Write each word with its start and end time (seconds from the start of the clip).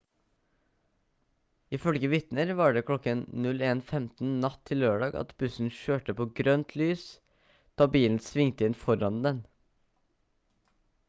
ifølge 1.77 2.07
vitner 2.13 2.53
var 2.61 2.73
det 2.77 2.81
kl. 2.87 2.95
01:15 3.03 4.31
natt 4.45 4.57
til 4.71 4.81
lørdag 4.85 5.19
at 5.21 5.35
bussen 5.43 5.69
kjørte 5.81 6.17
på 6.23 6.27
grønt 6.41 6.75
lys 6.83 7.05
da 7.83 7.89
bilen 7.99 8.19
svingte 8.31 8.71
inn 8.71 8.79
foran 8.87 9.21
den 9.29 9.45